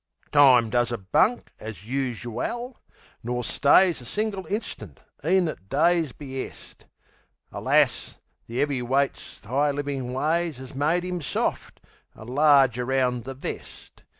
Time 0.31 0.71
does 0.71 0.91
a 0.91 0.97
bunk 0.97 1.51
as 1.59 1.83
us 1.83 2.17
u 2.23 2.41
al, 2.41 2.77
nor 3.21 3.43
stays 3.43 4.01
A 4.01 4.05
single 4.05 4.47
instant, 4.47 4.99
e'en 5.23 5.47
at 5.47 5.69
Day's 5.69 6.11
be'est. 6.11 6.87
Alas, 7.51 8.17
the 8.47 8.55
'eavy 8.61 8.81
weight's 8.81 9.39
'igh 9.43 9.69
livin' 9.71 10.11
ways 10.11 10.59
'As 10.59 10.73
made 10.73 11.05
'im 11.05 11.21
soft, 11.21 11.81
an' 12.15 12.25
large 12.29 12.79
around 12.79 13.25
the 13.25 13.35
vest. 13.35 14.01